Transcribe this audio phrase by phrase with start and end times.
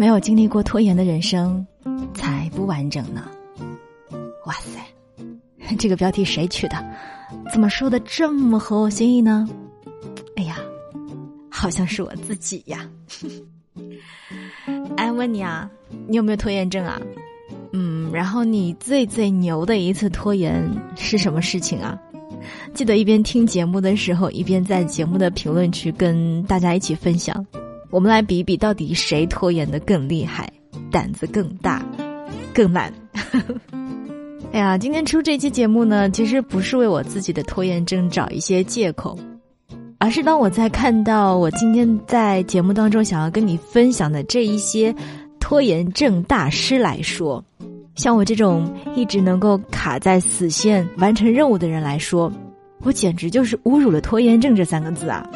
[0.00, 1.66] 没有经历过拖延的人生
[2.14, 3.28] 才不完整呢。
[4.46, 4.80] 哇塞，
[5.76, 6.82] 这个标题谁取的？
[7.52, 9.46] 怎么说的这么合我心意呢？
[10.36, 10.56] 哎呀，
[11.50, 12.88] 好像是我自己呀。
[14.96, 15.70] 哎，问你啊，
[16.08, 16.98] 你有没有拖延症啊？
[17.72, 22.00] 嗯，然后你最最牛的一次拖延是什么事情啊？
[22.72, 27.46] 记得一边听节目的时候，一边在节目的评论区跟大家一起分享。
[27.90, 30.48] 我们来比一比，到底谁拖延的更厉害，
[30.92, 31.84] 胆子更大，
[32.54, 32.92] 更懒。
[34.52, 39.18] 哎呀，今天出这期节目呢，其实不是为我自己的拖延症找一些借口，
[39.98, 44.94] 而是当我在看到我今天在节目当中想要跟你分享的这一些
[45.40, 47.44] 拖延症大师来说。
[47.96, 52.32] 像我这种一直能够卡在死线完成任务的人来说，
[52.82, 55.28] 我简直就是侮辱了“拖延症”这三个字啊！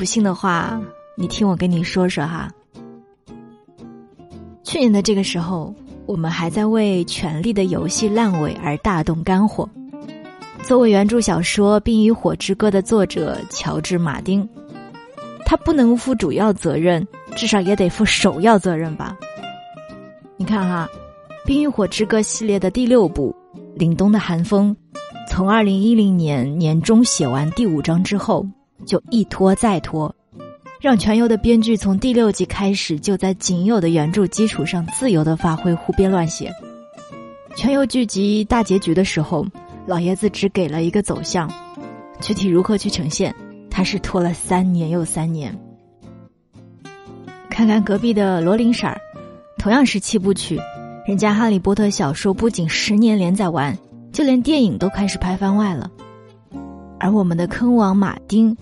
[0.00, 0.80] 不信的话，
[1.14, 2.50] 你听我跟你说说哈。
[4.64, 5.74] 去年的这个时候，
[6.06, 9.68] 我们还在为《权力的游戏》烂尾而大动肝火。
[10.62, 14.48] 作为原著小说《冰与火之歌》的作者乔治·马丁，
[15.44, 19.14] 他不能负主要责任，至少也得负首要责任吧。
[20.38, 20.88] 你看哈，
[21.46, 23.36] 《冰与火之歌》系列的第六部
[23.78, 24.74] 《凛冬的寒风》，
[25.30, 28.46] 从二零一零年年中写完第五章之后，
[28.86, 30.14] 就一拖再拖，
[30.80, 36.52] 让全游的编剧从第六集开始就在仅有的原著基础上自由的发挥、胡编乱写。
[37.56, 39.46] 全游剧集大结局的时候，
[39.86, 41.52] 老爷子只给了一个走向，
[42.20, 43.34] 具体如何去呈现，
[43.70, 45.56] 他是拖了三年又三年。
[47.48, 49.00] 看看隔壁的罗琳婶儿。
[49.58, 50.58] 同样是七部曲，
[51.06, 53.76] 人家《哈利波特》小说不仅十年连载完，
[54.10, 55.90] 就连电影都开始拍番外了。
[57.00, 58.54] 而我们的坑王马丁，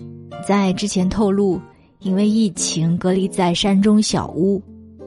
[0.46, 1.60] 在之前透露，
[1.98, 4.62] 因为疫情隔离在山中小屋，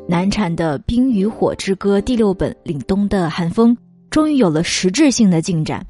[0.06, 3.74] 难产的《冰与火之歌》第六本《凛冬的寒风》
[4.10, 5.84] 终于有了实质性的进展。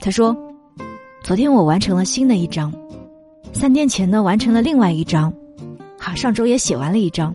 [0.00, 0.36] 他说
[1.24, 2.72] ：“昨天我完成了新的一章，
[3.52, 5.34] 三天前呢完成了另外一章，
[5.98, 7.34] 好，上周也写完了一章。”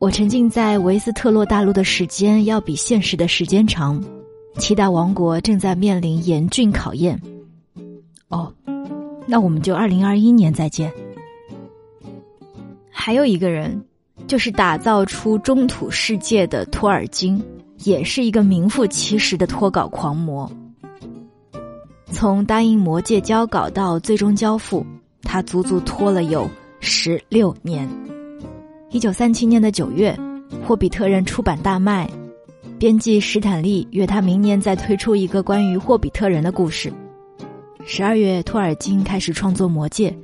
[0.00, 4.02] 我沉浸在维斯特洛大陆的时间要比现实的时间长，
[4.56, 7.20] 七大王国正在面临严峻考验。
[8.30, 8.52] 哦，
[9.26, 10.92] 那我们就二零二一年再见。
[12.90, 13.84] 还有一个人，
[14.26, 17.42] 就是打造出中土世界的托尔金，
[17.78, 20.50] 也是一个名副其实的脱稿狂魔。
[22.12, 24.86] 从答应魔界交稿到最终交付，
[25.22, 26.48] 他足足拖了有
[26.78, 27.88] 十六年。
[28.90, 30.16] 一九三七年的九月，
[30.66, 32.08] 《霍比特人》出版大卖，
[32.78, 36.92] 编辑史坦利约他明年再推出一个关于霍比特人的故事。
[37.92, 40.16] 十二月，托尔金开始创作《魔戒》，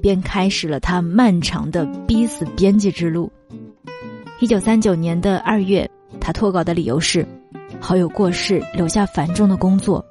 [0.00, 3.28] 便开始了他漫长的逼死编辑之路。
[4.38, 5.90] 一九三九年的二月，
[6.20, 7.26] 他脱稿的理由是，
[7.80, 10.02] 好友过世留下繁重的工作，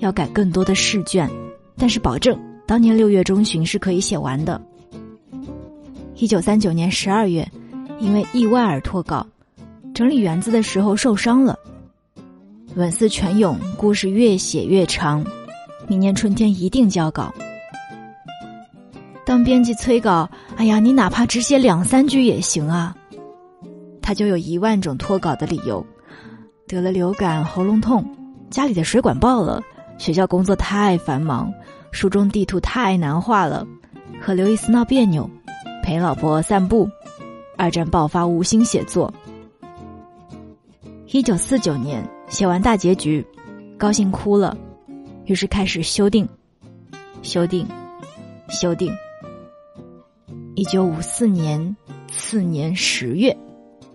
[0.00, 1.30] 要改更多的试卷，
[1.76, 2.36] 但是保证
[2.66, 4.60] 当年六月中旬是可以写完的。
[6.16, 7.48] 一九三九年十二月，
[8.00, 9.24] 因为意外而脱稿，
[9.94, 11.56] 整理园子的时候受伤了。
[12.74, 15.24] 文思泉涌，故事越写越长，
[15.88, 17.32] 明年春天一定交稿。
[19.24, 22.94] 当编辑催稿，哎呀，你哪怕只写两三句也行啊，
[24.00, 25.84] 他就有一万种脱稿的理由：
[26.66, 28.04] 得了流感、喉咙痛，
[28.50, 29.62] 家里的水管爆了，
[29.98, 31.52] 学校工作太繁忙，
[31.90, 33.66] 书中地图太难画了，
[34.20, 35.28] 和刘易斯闹别扭。
[35.82, 36.86] 陪老婆散步，
[37.56, 39.12] 二战爆发无心写作。
[41.06, 43.26] 一九四九年写完大结局，
[43.78, 44.54] 高兴哭了，
[45.28, 46.26] 于是开始修订，
[47.22, 47.68] 修订，
[48.48, 48.90] 修订。
[50.54, 51.76] 一九五四年
[52.10, 53.30] 次年十月，《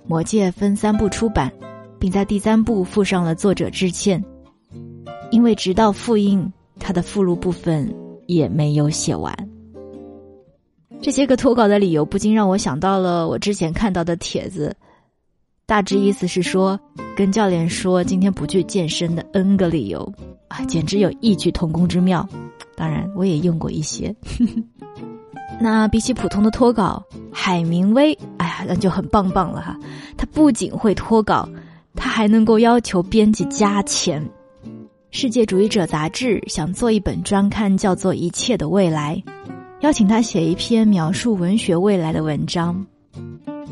[0.06, 1.52] 魔戒》分三部出版，
[1.98, 4.24] 并在第三部附上了作者致歉，
[5.32, 7.92] 因为直到复印，他的附录部分
[8.28, 9.36] 也没有写完。
[11.02, 14.74] 这些个脱稿的理由不禁让我想到了我之前看到的帖子，
[15.66, 16.80] 大致意思是说，
[17.16, 20.12] 跟教练说今天不去健身的 N 个理由
[20.50, 22.28] 啊，简直有异曲同工之妙。
[22.76, 24.14] 当然，我也用过一些。
[25.62, 27.02] 那比起普通的脱稿，
[27.32, 29.78] 海明威，哎呀，那就很棒棒了哈。
[30.18, 31.48] 他不仅会脱稿，
[31.96, 34.22] 他还能够要求编辑加钱。
[35.12, 39.22] 世界主义者杂志想做一本专刊，叫做《一切的未来》。
[39.82, 42.86] 邀请他写一篇描述文学未来的文章。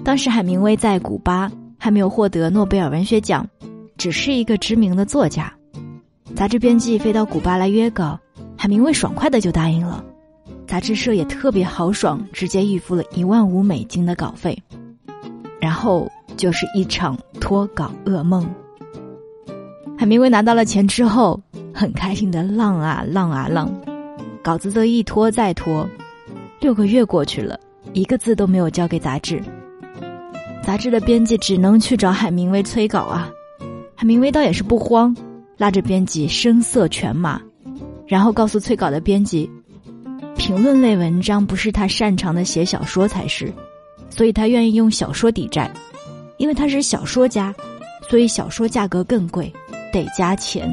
[0.03, 1.51] 当时海明威在古巴，
[1.83, 3.49] 还没有获得诺贝尔文学奖，
[3.97, 5.51] 只是一个知名的作家。
[6.35, 8.19] 杂志编辑飞到古巴来约稿，
[8.55, 10.05] 海明威爽快的就答应了。
[10.67, 14.61] 杂志社也特别豪爽，直接预付了一万五美金的稿费。
[15.59, 16.07] 然后
[16.37, 18.47] 就是一场脱稿噩梦。
[19.97, 21.41] 海明威拿到了钱之后，
[21.73, 23.73] 很开心的浪啊浪啊浪，
[24.43, 25.89] 稿子则一拖再拖，
[26.59, 27.59] 六个月过去了，
[27.93, 29.41] 一个字都没有交给杂志。
[30.63, 33.29] 杂志的编辑只能去找海明威催稿啊，
[33.95, 35.15] 海明威倒也是不慌，
[35.57, 37.41] 拉着编辑声色犬马，
[38.07, 39.49] 然后告诉催稿的编辑，
[40.37, 43.51] 评论类文章不是他擅长的，写小说才是，
[44.09, 45.69] 所以他愿意用小说抵债，
[46.37, 47.53] 因为他是小说家，
[48.07, 49.51] 所以小说价格更贵，
[49.91, 50.71] 得加钱。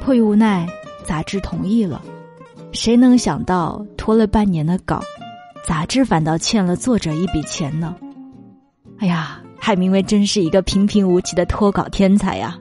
[0.00, 0.68] 迫于无奈，
[1.04, 2.02] 杂志同意了，
[2.72, 5.00] 谁能想到拖了半年的稿，
[5.64, 7.94] 杂志反倒欠了作者一笔钱呢？
[8.98, 12.58] 哎呀，海明威真是一个平平无奇的脱稿天才呀！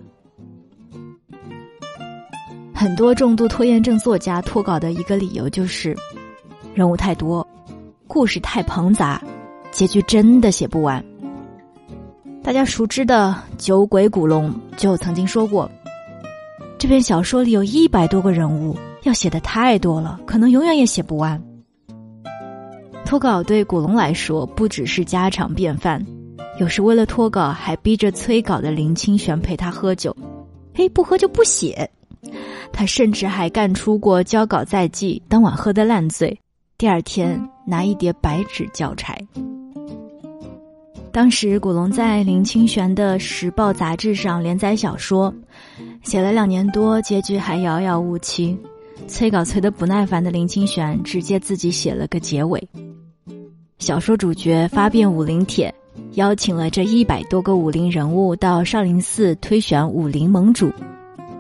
[2.74, 5.96] 很多重度拖延症作家脱稿的一个理由就是，
[6.74, 7.46] 人物太多，
[8.06, 9.22] 故事太庞杂，
[9.72, 11.04] 结局真的写不完。
[12.44, 15.72] 大家熟知的酒鬼古龙就曾经说过，
[16.78, 21.42] 这篇小说里有一百多个人物，要写的太多了，可能永远也写不完。
[23.06, 26.06] 脱稿对古龙来说不只是家常便饭。
[26.58, 30.16] 有时为了脱稿，还逼着催稿的林清玄陪他喝酒，
[30.74, 31.90] 嘿，不喝就不写。
[32.72, 36.40] 他甚至还干出过交稿在即，当晚喝得烂醉，
[36.78, 39.16] 第二天拿一叠白纸交差。
[41.12, 45.34] 当时古龙在林清玄的《时报》杂志上连载小说，
[46.04, 48.58] 写了两年多，结局还遥遥无期。
[49.08, 52.66] 催稿催得不耐烦的林清玄直接自己写了个结尾。
[53.78, 55.74] 小说主角发遍武林帖。
[56.14, 60.72] 邀请了这一百多个武林人物到少林寺推选武林盟主，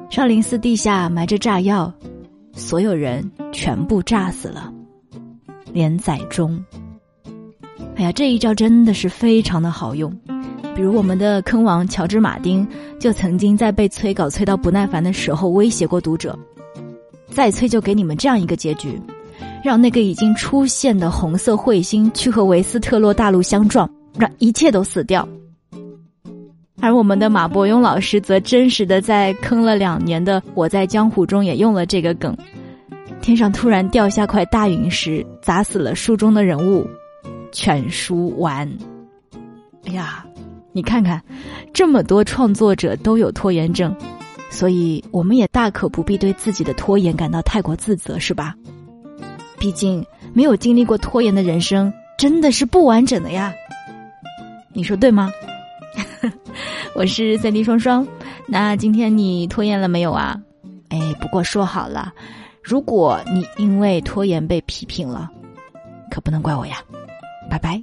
[0.09, 1.91] 少林寺地下埋着炸药，
[2.53, 4.71] 所有人全部炸死了。
[5.71, 6.63] 连载中，
[7.95, 10.09] 哎呀，这一招真的是非常的好用。
[10.73, 12.67] 比如我们的坑王乔治·马丁，
[12.99, 16.37] 就曾经在被催稿催到不耐烦的时候，威胁过读者：
[17.29, 18.99] 再催就给你们这样一个结局，
[19.63, 23.89] 让那个已经出现的红色彗星去和维斯特洛大陆相撞。
[24.17, 25.27] 让一切都死掉，
[26.81, 32.35] 而我们的马伯庸老师则真实的在坑了两年的《我在江湖》中也用了这个梗：
[33.21, 36.87] 天上突然掉下块大陨石，砸死了书中的人物，
[37.51, 38.71] 全书完。
[39.85, 40.25] 哎呀，
[40.71, 41.21] 你看看，
[41.73, 43.95] 这么多创作者都有拖延症，
[44.49, 48.55] 所以我们也大可不必对自己的拖延感到太过自责，是吧？
[49.59, 53.53] 毕竟没有经历过拖延的人生，真的是不完整的呀。
[54.75, 55.31] 你说对吗？
[56.93, 58.05] 我是三 D 双双，
[58.45, 60.37] 那今天你拖延了没有啊？
[60.89, 62.13] 哎，不过说好了，
[62.61, 65.31] 如果你因为拖延被批评了，
[66.11, 66.77] 可不能怪我呀。
[67.49, 67.81] 拜拜。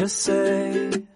[0.00, 1.09] To say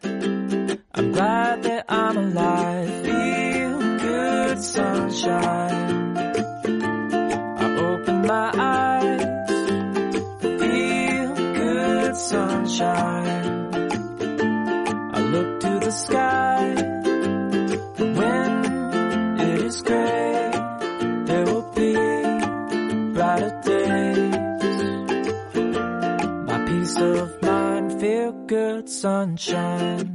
[29.04, 30.13] sunshine.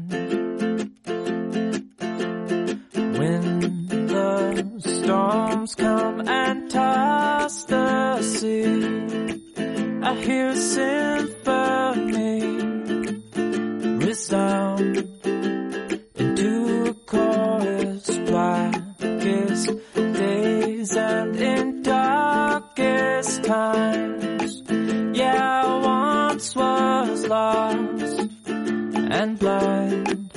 [29.09, 30.31] And blind.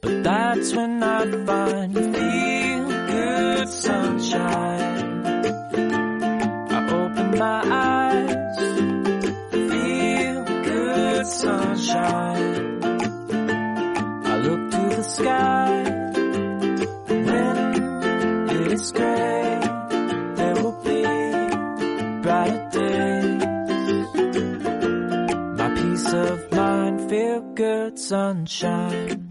[0.00, 5.26] But that's when I find you feel good sunshine.
[6.70, 8.58] I open my eyes,
[9.50, 12.82] feel good sunshine.
[14.24, 15.82] I look to the sky
[17.08, 17.56] when
[18.50, 19.45] it is gray.
[28.06, 29.25] Sunshine.